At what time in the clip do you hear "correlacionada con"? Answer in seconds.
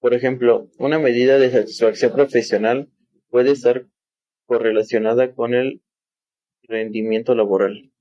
4.46-5.52